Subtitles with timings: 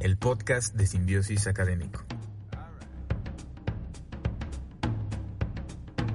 [0.00, 2.02] el podcast de Simbiosis Académico.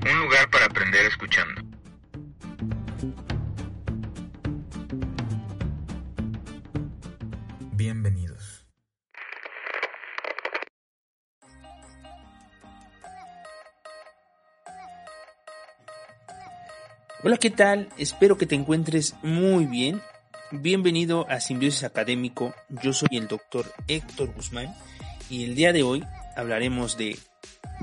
[0.02, 1.62] Un lugar para aprender escuchando.
[7.74, 8.66] Bienvenidos.
[17.24, 17.90] Hola, ¿qué tal?
[17.98, 20.02] Espero que te encuentres muy bien.
[20.52, 22.54] Bienvenido a Simbiosis Académico.
[22.70, 24.76] Yo soy el doctor Héctor Guzmán
[25.28, 26.04] y el día de hoy
[26.36, 27.18] hablaremos de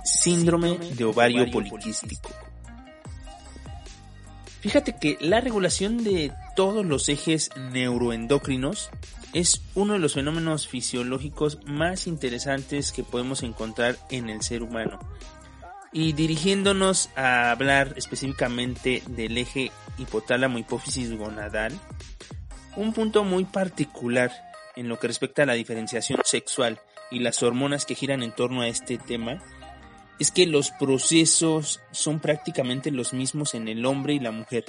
[0.04, 2.30] síndrome de ovario poliquístico.
[4.60, 8.90] Fíjate que la regulación de todos los ejes neuroendocrinos
[9.32, 15.00] es uno de los fenómenos fisiológicos más interesantes que podemos encontrar en el ser humano.
[15.92, 21.78] Y dirigiéndonos a hablar específicamente del eje hipotálamo hipófisis gonadal,
[22.76, 24.32] un punto muy particular
[24.76, 28.62] en lo que respecta a la diferenciación sexual y las hormonas que giran en torno
[28.62, 29.42] a este tema
[30.18, 34.64] es que los procesos son prácticamente los mismos en el hombre y la mujer.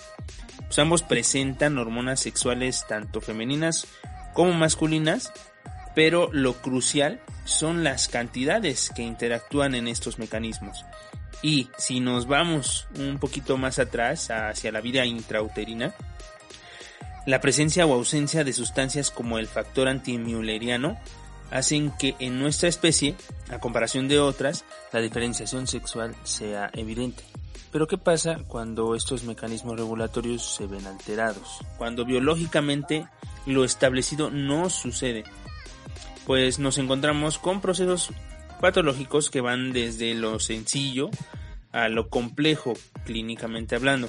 [0.65, 3.87] Pues ambos presentan hormonas sexuales tanto femeninas
[4.33, 5.31] como masculinas,
[5.95, 10.85] pero lo crucial son las cantidades que interactúan en estos mecanismos.
[11.41, 15.93] Y si nos vamos un poquito más atrás hacia la vida intrauterina,
[17.25, 20.97] la presencia o ausencia de sustancias como el factor antimülleriano
[21.51, 23.15] hacen que en nuestra especie,
[23.49, 27.23] a comparación de otras, la diferenciación sexual sea evidente.
[27.71, 31.59] Pero ¿qué pasa cuando estos mecanismos regulatorios se ven alterados?
[31.77, 33.07] Cuando biológicamente
[33.45, 35.23] lo establecido no sucede.
[36.25, 38.11] Pues nos encontramos con procesos
[38.61, 41.09] patológicos que van desde lo sencillo
[41.71, 42.73] a lo complejo
[43.05, 44.07] clínicamente hablando.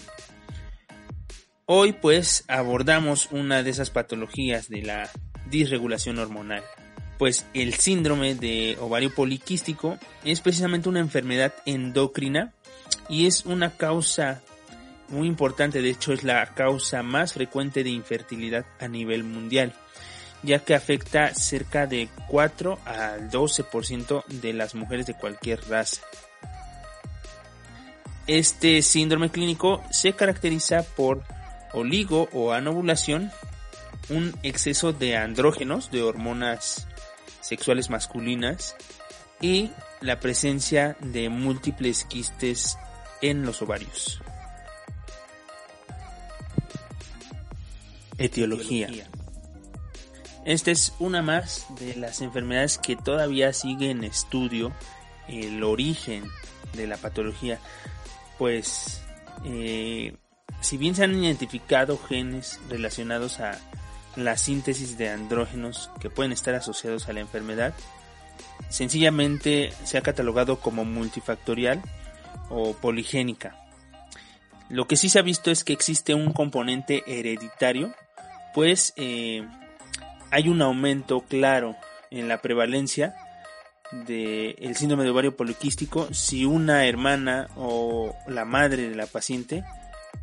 [1.67, 5.09] Hoy pues abordamos una de esas patologías de la
[5.49, 6.63] disregulación hormonal.
[7.19, 12.53] Pues el síndrome de ovario poliquístico es precisamente una enfermedad endocrina
[13.09, 14.43] y es una causa
[15.09, 19.73] muy importante, de hecho es la causa más frecuente de infertilidad a nivel mundial,
[20.43, 26.03] ya que afecta cerca de 4 al 12% de las mujeres de cualquier raza.
[28.27, 31.23] Este síndrome clínico se caracteriza por
[31.75, 33.31] oligo o anovulación,
[34.09, 36.87] un exceso de andrógenos, de hormonas
[37.41, 38.77] sexuales masculinas
[39.41, 39.71] y
[40.01, 42.79] la presencia de múltiples quistes
[43.21, 44.21] en los ovarios.
[48.17, 48.89] Etiología.
[50.45, 54.73] Esta es una más de las enfermedades que todavía sigue en estudio
[55.27, 56.25] el origen
[56.75, 57.59] de la patología,
[58.39, 59.03] pues
[59.45, 60.15] eh,
[60.61, 63.59] si bien se han identificado genes relacionados a
[64.17, 67.75] la síntesis de andrógenos que pueden estar asociados a la enfermedad,
[68.69, 71.83] sencillamente se ha catalogado como multifactorial
[72.49, 73.57] o poligénica.
[74.69, 77.95] Lo que sí se ha visto es que existe un componente hereditario,
[78.55, 79.47] pues eh,
[80.31, 81.77] hay un aumento claro
[82.11, 83.15] en la prevalencia
[83.93, 89.63] del síndrome de ovario poliquístico si una hermana o la madre de la paciente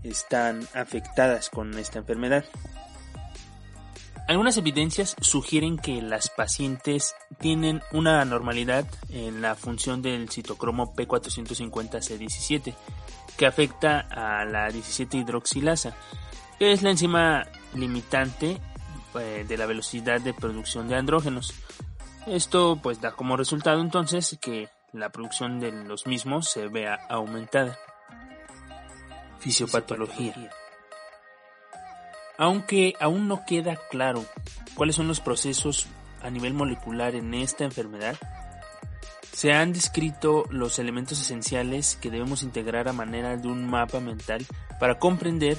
[0.04, 2.46] están afectadas con esta enfermedad.
[4.28, 12.74] Algunas evidencias sugieren que las pacientes tienen una anormalidad en la función del citocromo P450C17
[13.38, 15.96] que afecta a la 17 hidroxilasa,
[16.60, 18.62] que es la enzima limitante
[19.16, 21.54] eh, de la velocidad de producción de andrógenos.
[22.28, 27.78] Esto pues da como resultado entonces que la producción de los mismos se vea aumentada.
[29.42, 30.52] Fisiopatología.
[32.38, 34.24] Aunque aún no queda claro
[34.76, 35.88] cuáles son los procesos
[36.22, 38.16] a nivel molecular en esta enfermedad,
[39.34, 44.46] se han descrito los elementos esenciales que debemos integrar a manera de un mapa mental
[44.80, 45.58] para comprender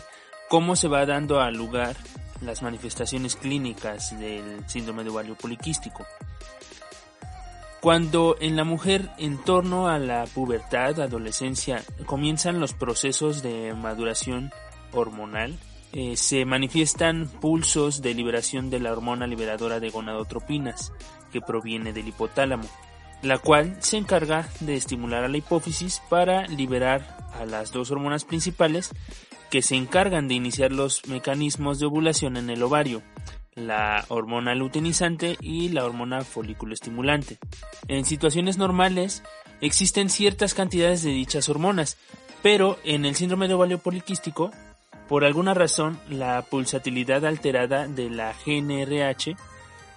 [0.48, 1.96] cómo se va dando a lugar
[2.40, 6.06] las manifestaciones clínicas del síndrome de ovario poliquístico.
[7.82, 14.52] Cuando en la mujer en torno a la pubertad, adolescencia, comienzan los procesos de maduración
[14.92, 15.58] hormonal,
[15.92, 20.92] eh, se manifiestan pulsos de liberación de la hormona liberadora de gonadotropinas,
[21.32, 22.68] que proviene del hipotálamo,
[23.20, 28.24] la cual se encarga de estimular a la hipófisis para liberar a las dos hormonas
[28.24, 28.90] principales
[29.50, 33.02] que se encargan de iniciar los mecanismos de ovulación en el ovario,
[33.54, 37.38] la hormona luteinizante y la hormona folículo estimulante.
[37.88, 39.22] En situaciones normales
[39.60, 41.96] existen ciertas cantidades de dichas hormonas,
[42.42, 44.50] pero en el síndrome de ovario poliquístico,
[45.08, 49.36] por alguna razón, la pulsatilidad alterada de la GNRH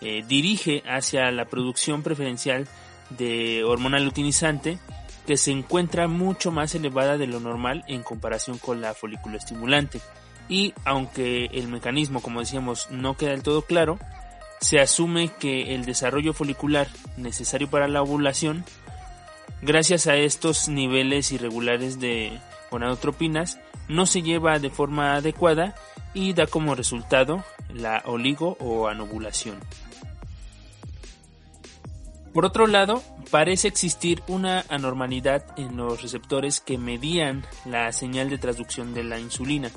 [0.01, 2.67] eh, dirige hacia la producción preferencial
[3.11, 4.77] de hormona luteinizante
[5.25, 10.01] que se encuentra mucho más elevada de lo normal en comparación con la folículo estimulante.
[10.47, 13.97] Y aunque el mecanismo, como decíamos, no queda del todo claro,
[14.61, 16.87] se asume que el desarrollo folicular
[17.17, 18.63] necesario para la ovulación,
[19.61, 22.39] gracias a estos niveles irregulares de
[22.71, 25.75] gonadotropinas, no se lleva de forma adecuada
[26.13, 27.43] y da como resultado
[27.73, 29.59] la oligo o anovulación.
[32.33, 33.01] Por otro lado,
[33.31, 39.19] parece existir una anormalidad en los receptores que medían la señal de transducción de la
[39.19, 39.71] insulina,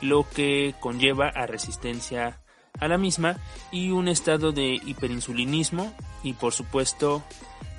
[0.00, 2.40] lo que conlleva a resistencia
[2.78, 3.36] a la misma
[3.70, 5.92] y un estado de hiperinsulinismo
[6.22, 7.22] y por supuesto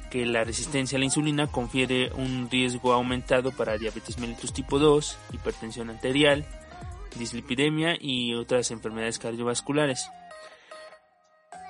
[0.09, 5.17] que la resistencia a la insulina confiere un riesgo aumentado para diabetes mellitus tipo 2,
[5.33, 6.45] hipertensión arterial,
[7.17, 10.09] dislipidemia y otras enfermedades cardiovasculares.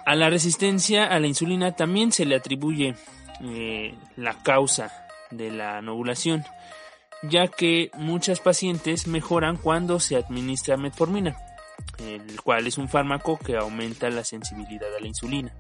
[0.06, 2.96] A la resistencia a la insulina también se le atribuye
[3.44, 4.92] eh, la causa
[5.30, 6.44] de la novulación,
[7.24, 11.38] ya que muchas pacientes mejoran cuando se administra metformina,
[12.00, 15.54] el cual es un fármaco que aumenta la sensibilidad a la insulina.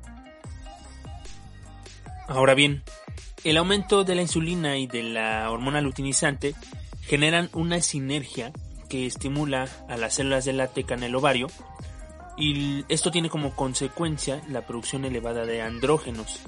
[2.27, 2.83] Ahora bien,
[3.43, 6.55] el aumento de la insulina y de la hormona luteinizante
[7.01, 8.51] generan una sinergia
[8.89, 11.47] que estimula a las células de la teca en el ovario
[12.37, 16.39] y esto tiene como consecuencia la producción elevada de andrógenos.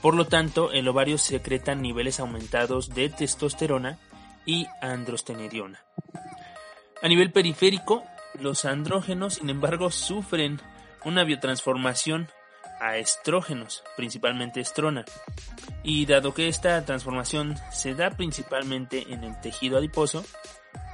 [0.00, 3.98] Por lo tanto, el ovario secreta niveles aumentados de testosterona
[4.46, 5.84] y androstenediona.
[7.02, 8.04] A nivel periférico,
[8.38, 10.60] los andrógenos, sin embargo, sufren
[11.04, 12.28] una biotransformación
[12.80, 15.04] a estrógenos, principalmente estrona.
[15.82, 20.24] Y dado que esta transformación se da principalmente en el tejido adiposo,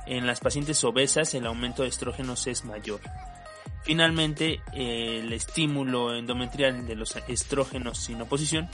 [0.06, 3.00] en las pacientes obesas el aumento de estrógenos es mayor.
[3.82, 8.68] Finalmente, el estímulo endometrial de los estrógenos sin oposición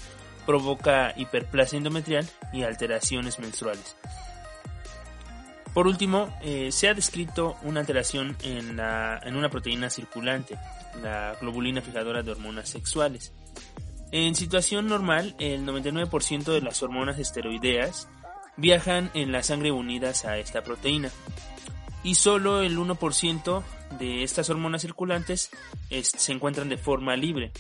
[0.47, 3.97] provoca hiperplasia endometrial y alteraciones menstruales.
[5.75, 10.57] Por último, eh, se ha descrito una alteración en, en una proteína circulante,
[11.03, 13.33] la globulina fijadora de hormonas sexuales.
[14.13, 18.09] En situación normal, el 99% de las hormonas esteroideas
[18.57, 21.11] viajan en la sangre unidas a esta proteína
[22.05, 23.65] y solo el 1%
[23.99, 25.51] de estas hormonas circulantes
[26.03, 27.51] se encuentran de forma libre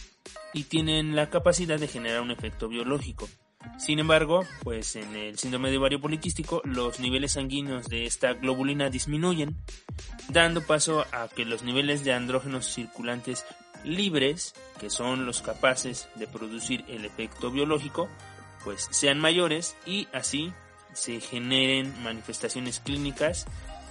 [0.53, 3.29] y tienen la capacidad de generar un efecto biológico.
[3.79, 8.91] Sin embargo, pues en el síndrome de ovario poliquístico los niveles sanguíneos de esta globulina
[8.91, 9.57] disminuyen,
[10.29, 13.45] dando paso a que los niveles de andrógenos circulantes
[13.85, 18.09] libres, que son los capaces de producir el efecto biológico,
[18.65, 20.53] pues sean mayores y así
[20.93, 23.47] se generen manifestaciones clínicas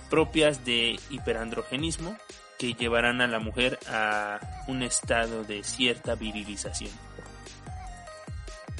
[0.10, 2.16] propias de hiperandrogenismo
[2.58, 6.92] que llevarán a la mujer a un estado de cierta virilización.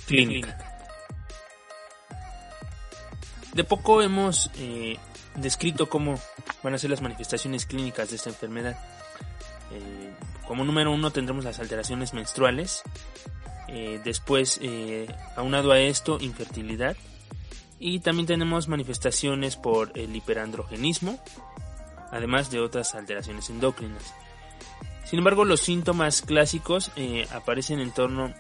[0.06, 0.73] Clínica.
[3.54, 4.98] De poco hemos eh,
[5.36, 6.20] descrito cómo
[6.64, 8.78] van a ser las manifestaciones clínicas de esta enfermedad.
[9.72, 10.14] Eh,
[10.48, 12.84] como número uno tendremos las alteraciones menstruales,
[13.68, 14.60] eh, después
[15.36, 16.98] aunado a esto infertilidad,
[17.80, 21.20] y también tenemos manifestaciones por el hiperandrogenismo,
[22.12, 24.14] además de otras alteraciones endocrinas.
[25.06, 28.34] Sin embargo, los síntomas clásicos eh, aparecen en torno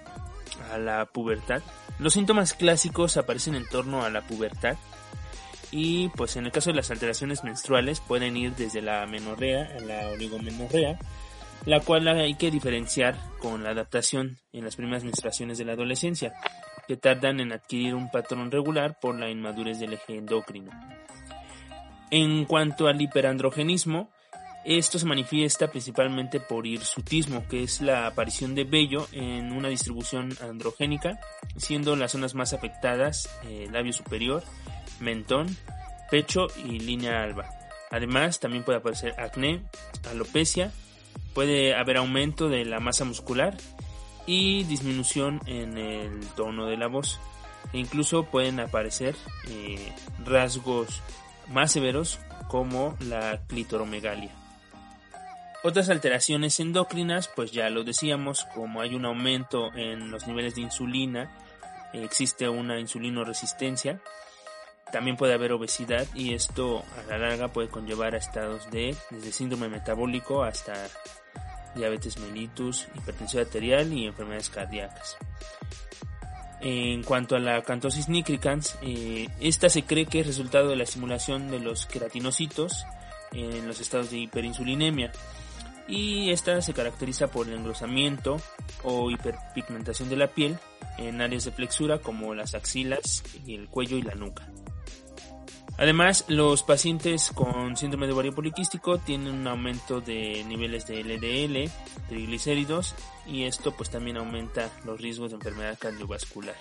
[0.71, 1.61] a la pubertad.
[1.99, 4.78] Los síntomas clásicos aparecen en torno a la pubertad
[5.75, 9.80] y pues en el caso de las alteraciones menstruales pueden ir desde la menorrea a
[9.80, 10.99] la oligomenorrea,
[11.65, 16.33] la cual hay que diferenciar con la adaptación en las primeras menstruaciones de la adolescencia
[16.87, 20.69] que tardan en adquirir un patrón regular por la inmadurez del eje endocrino.
[22.11, 24.11] En cuanto al hiperandrogenismo,
[24.65, 30.37] esto se manifiesta principalmente por hirsutismo, que es la aparición de vello en una distribución
[30.39, 31.19] androgénica,
[31.57, 34.44] siendo las zonas más afectadas el eh, labio superior,
[34.99, 35.56] mentón,
[36.09, 37.49] pecho y línea alba.
[37.92, 39.63] Además, también puede aparecer acné,
[40.09, 40.71] alopecia,
[41.33, 43.56] puede haber aumento de la masa muscular
[44.25, 47.19] y disminución en el tono de la voz.
[47.71, 49.16] E incluso pueden aparecer
[49.47, 49.92] eh,
[50.25, 51.02] rasgos
[51.52, 54.31] más severos como la clitoromegalia.
[55.63, 60.61] Otras alteraciones endocrinas, pues ya lo decíamos, como hay un aumento en los niveles de
[60.61, 61.31] insulina,
[61.94, 64.02] existe una insulinoresistencia,
[64.94, 69.31] también puede haber obesidad y esto a la larga puede conllevar a estados de desde
[69.31, 70.88] síndrome metabólico hasta
[71.73, 75.18] diabetes mellitus, hipertensión arterial y enfermedades cardíacas.
[76.62, 80.83] En cuanto a la cantosis nigricans, eh, esta se cree que es resultado de la
[80.83, 82.85] estimulación de los queratinocitos
[83.31, 85.12] en los estados de hiperinsulinemia.
[85.85, 88.40] y esta se caracteriza por el engrosamiento
[88.83, 90.57] o hiperpigmentación de la piel
[90.97, 94.47] en áreas de flexura como las axilas, el cuello y la nuca.
[95.77, 101.71] Además, los pacientes con síndrome de ovario poliquístico tienen un aumento de niveles de LDL,
[102.09, 106.56] triglicéridos y esto pues también aumenta los riesgos de enfermedad cardiovascular.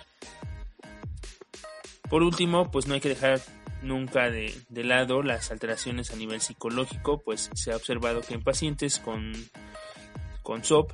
[2.08, 3.40] Por último, pues no hay que dejar
[3.82, 8.98] nunca de, lado las alteraciones a nivel psicológico, pues se ha observado que en pacientes
[8.98, 9.32] con,
[10.42, 10.90] con SOP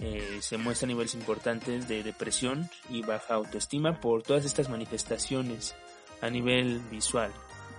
[0.00, 5.74] eh, se muestran niveles importantes de depresión y baja autoestima por todas estas manifestaciones
[6.20, 7.32] a nivel visual,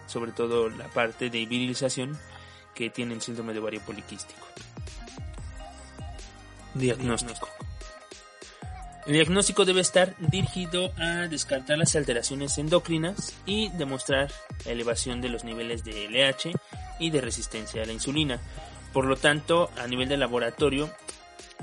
[0.07, 2.17] sobre todo la parte de virilización
[2.73, 4.45] que tiene el síndrome de ovario poliquístico.
[6.73, 7.49] Diagnóstico.
[9.05, 14.31] El diagnóstico debe estar dirigido a descartar las alteraciones endocrinas y demostrar
[14.65, 16.51] la elevación de los niveles de LH
[16.99, 18.39] y de resistencia a la insulina.
[18.93, 20.89] Por lo tanto, a nivel de laboratorio,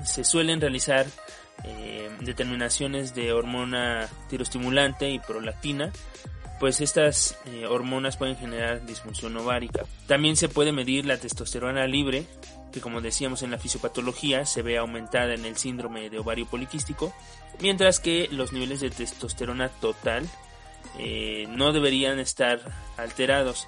[0.04, 1.06] se suelen realizar
[1.64, 5.92] eh, determinaciones de hormona tiroestimulante y prolactina
[6.62, 9.84] pues estas eh, hormonas pueden generar disfunción ovárica.
[10.06, 12.24] También se puede medir la testosterona libre,
[12.70, 17.12] que como decíamos en la fisiopatología se ve aumentada en el síndrome de ovario poliquístico,
[17.58, 20.28] mientras que los niveles de testosterona total
[21.00, 22.60] eh, no deberían estar
[22.96, 23.66] alterados.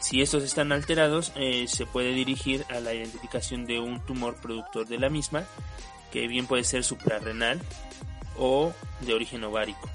[0.00, 4.86] Si estos están alterados, eh, se puede dirigir a la identificación de un tumor productor
[4.86, 5.44] de la misma,
[6.12, 7.58] que bien puede ser suprarrenal
[8.36, 9.88] o de origen ovárico.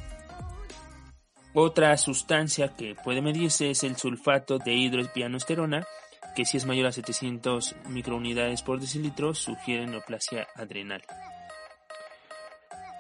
[1.62, 5.86] Otra sustancia que puede medirse es el sulfato de hidroepianosterona,
[6.34, 11.04] que si es mayor a 700 microunidades por decilitro sugiere neoplasia adrenal.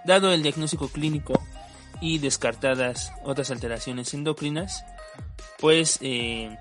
[0.03, 1.41] Dado el diagnóstico clínico
[2.01, 4.83] y descartadas otras alteraciones endocrinas,
[5.59, 6.57] pues eh,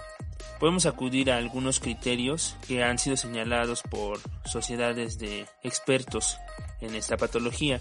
[0.61, 6.39] podemos acudir a algunos criterios que han sido señalados por sociedades de expertos
[6.81, 7.81] en esta patología.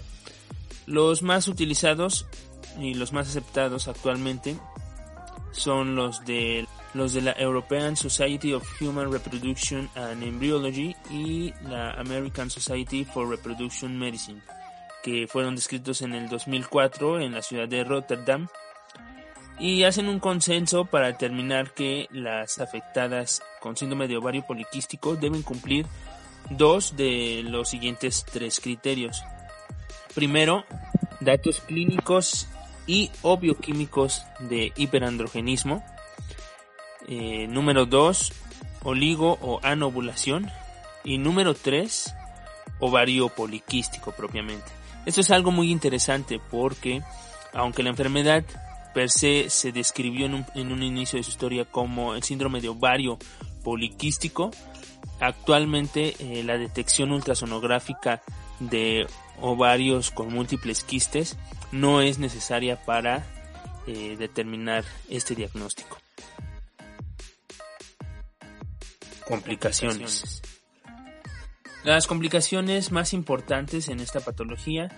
[0.86, 2.26] Los más utilizados
[2.78, 4.56] y los más aceptados actualmente
[5.52, 11.92] son los de los de la European Society of Human Reproduction and Embryology y la
[11.92, 14.40] American Society for Reproduction Medicine,
[15.02, 18.48] que fueron descritos en el 2004 en la ciudad de Rotterdam
[19.58, 25.42] y hacen un consenso para determinar que las afectadas con síndrome de ovario poliquístico deben
[25.42, 25.86] cumplir
[26.50, 29.22] dos de los siguientes tres criterios.
[30.14, 30.64] Primero,
[31.20, 32.48] datos clínicos
[32.86, 35.84] y o bioquímicos de hiperandrogenismo.
[37.06, 38.32] Eh, número 2,
[38.82, 40.50] oligo o anovulación.
[41.04, 42.14] Y número 3,
[42.80, 44.66] ovario poliquístico propiamente.
[45.06, 47.02] Esto es algo muy interesante porque
[47.52, 48.44] aunque la enfermedad
[48.94, 53.18] per se se describió en un, inicio de su historia como el síndrome de ovario
[53.62, 54.50] poliquístico,
[55.20, 58.22] actualmente eh, la detección ultrasonográfica
[58.60, 59.06] de
[59.40, 61.36] ovarios con múltiples quistes
[61.72, 63.26] no es necesaria para
[63.86, 65.98] eh, determinar este diagnóstico.
[69.26, 70.42] Complicaciones.
[71.84, 74.90] Las complicaciones más importantes en esta patología,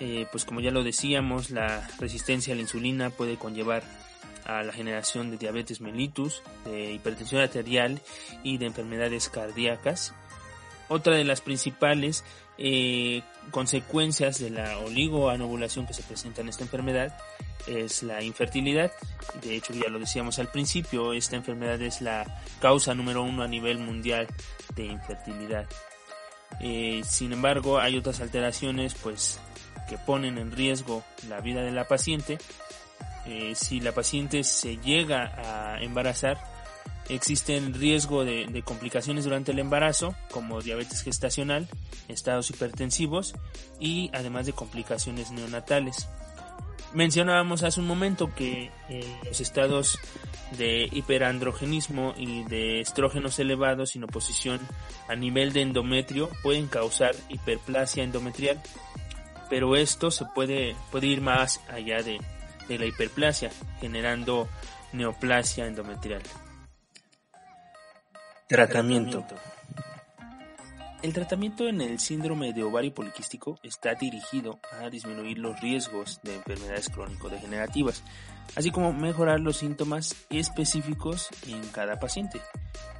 [0.00, 3.82] eh, pues como ya lo decíamos, la resistencia a la insulina puede conllevar
[4.44, 8.00] a la generación de diabetes mellitus, de hipertensión arterial
[8.42, 10.14] y de enfermedades cardíacas.
[10.88, 12.24] Otra de las principales
[12.58, 17.16] eh, consecuencias de la oligoanovulación que se presenta en esta enfermedad
[17.66, 18.92] es la infertilidad.
[19.42, 22.24] De hecho, ya lo decíamos al principio, esta enfermedad es la
[22.60, 24.26] causa número uno a nivel mundial
[24.74, 25.66] de infertilidad.
[26.60, 29.40] Eh, sin embargo, hay otras alteraciones pues
[29.88, 32.38] que ponen en riesgo la vida de la paciente.
[33.26, 35.32] Eh, si la paciente se llega
[35.74, 36.38] a embarazar,
[37.08, 41.68] Existe el riesgo de, complicaciones durante el embarazo, como diabetes gestacional,
[42.08, 43.34] estados hipertensivos
[43.78, 46.08] y además de complicaciones neonatales.
[46.94, 49.98] Mencionábamos hace un momento que eh, los estados
[50.56, 54.60] de hiperandrogenismo y de estrógenos elevados sin oposición
[55.08, 58.62] a nivel de endometrio pueden causar hiperplasia endometrial,
[59.50, 62.20] pero esto se puede, puede ir más allá de
[62.68, 64.48] la hiperplasia, generando
[64.92, 66.22] neoplasia endometrial.
[68.46, 69.24] Tratamiento.
[71.02, 76.34] El tratamiento en el síndrome de ovario poliquístico está dirigido a disminuir los riesgos de
[76.36, 78.04] enfermedades crónico-degenerativas,
[78.54, 82.38] así como mejorar los síntomas específicos en cada paciente,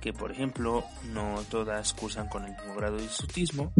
[0.00, 0.82] que por ejemplo
[1.12, 3.70] no todas cursan con el mismo grado de hirsutismo,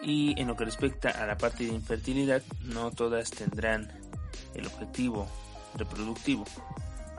[0.00, 3.90] y en lo que respecta a la parte de infertilidad, no todas tendrán
[4.54, 5.26] el objetivo
[5.74, 6.44] reproductivo.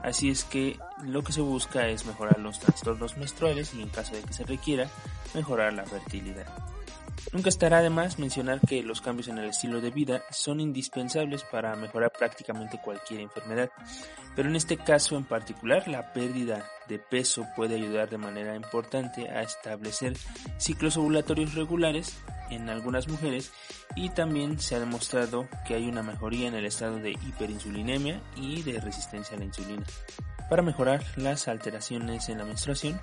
[0.03, 4.15] Así es que lo que se busca es mejorar los trastornos menstruales y en caso
[4.15, 4.89] de que se requiera,
[5.33, 6.47] mejorar la fertilidad.
[7.33, 11.43] Nunca estará de más mencionar que los cambios en el estilo de vida son indispensables
[11.43, 13.69] para mejorar prácticamente cualquier enfermedad,
[14.35, 19.29] pero en este caso en particular la pérdida de peso puede ayudar de manera importante
[19.29, 20.17] a establecer
[20.57, 22.17] ciclos ovulatorios regulares
[22.51, 23.51] en algunas mujeres
[23.95, 28.61] y también se ha demostrado que hay una mejoría en el estado de hiperinsulinemia y
[28.61, 29.83] de resistencia a la insulina.
[30.49, 32.99] Para mejorar las alteraciones en la menstruación,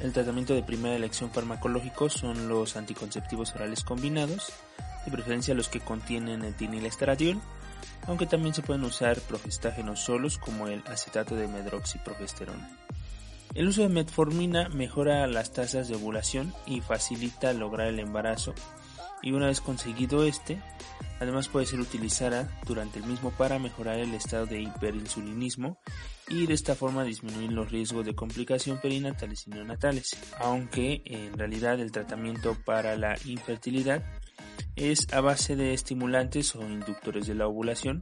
[0.00, 4.52] el tratamiento de primera elección farmacológico son los anticonceptivos orales combinados,
[5.04, 7.38] de preferencia los que contienen etinilestradiol,
[8.06, 12.68] aunque también se pueden usar progestágenos solos como el acetato de medroxiprogesterona.
[13.54, 18.54] El uso de metformina mejora las tasas de ovulación y facilita lograr el embarazo
[19.22, 20.62] y una vez conseguido este,
[21.18, 25.78] además puede ser utilizada durante el mismo para mejorar el estado de hiperinsulinismo
[26.28, 31.80] y de esta forma disminuir los riesgos de complicación perinatales y neonatales, aunque en realidad
[31.80, 34.04] el tratamiento para la infertilidad
[34.76, 38.00] es a base de estimulantes o inductores de la ovulación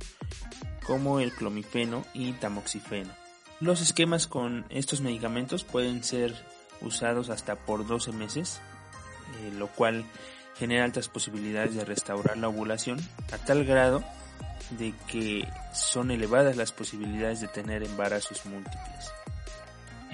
[0.87, 3.28] como el clomifeno y tamoxifeno.
[3.61, 6.35] Los esquemas con estos medicamentos pueden ser
[6.81, 8.61] usados hasta por 12 meses,
[9.43, 10.05] eh, lo cual
[10.57, 12.99] genera altas posibilidades de restaurar la ovulación
[13.33, 14.05] a tal grado
[14.71, 19.13] de que son elevadas las posibilidades de tener embarazos múltiples.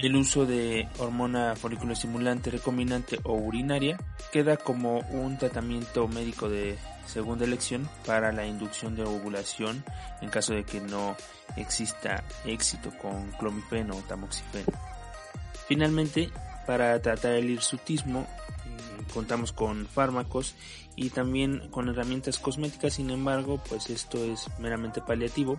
[0.05, 3.99] El uso de hormona folículo estimulante recombinante o urinaria
[4.31, 9.83] queda como un tratamiento médico de segunda elección para la inducción de ovulación
[10.21, 11.17] en caso de que no
[11.57, 14.75] exista éxito con clomifeno o tamoxifeno.
[15.69, 16.29] Finalmente,
[16.67, 18.27] para tratar el hirsutismo
[19.15, 20.55] contamos con fármacos
[20.97, 25.59] y también con herramientas cosméticas, sin embargo, pues esto es meramente paliativo.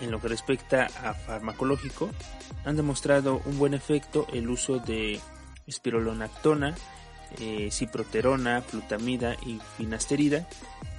[0.00, 2.10] En lo que respecta a farmacológico,
[2.64, 5.20] han demostrado un buen efecto el uso de
[5.66, 6.74] espirolonactona,
[7.38, 10.48] eh, ciproterona, flutamida y finasterida,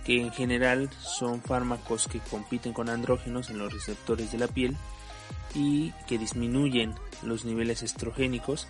[0.03, 4.75] que en general son fármacos que compiten con andrógenos en los receptores de la piel
[5.53, 8.67] y que disminuyen los niveles estrogénicos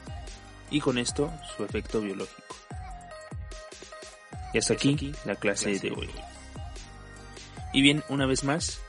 [0.69, 2.55] y con esto su efecto biológico.
[4.53, 6.09] Y hasta aquí la clase de hoy.
[7.73, 8.79] Y bien, una vez más,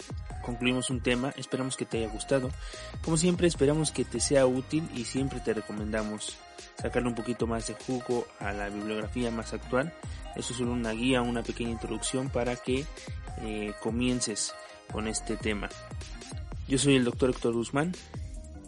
[0.44, 2.50] concluimos un tema, esperamos que te haya gustado.
[3.02, 6.37] Como siempre, esperamos que te sea útil y siempre te recomendamos
[6.80, 9.92] sacarle un poquito más de jugo a la bibliografía más actual.
[10.37, 12.85] Eso es solo una guía, una pequeña introducción para que
[13.42, 14.54] eh, comiences
[14.92, 15.68] con este tema.
[16.68, 17.92] Yo soy el doctor Héctor Guzmán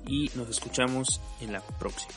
[0.06, 2.14] y nos escuchamos en la próxima.